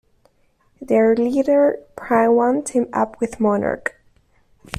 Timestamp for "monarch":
3.39-4.01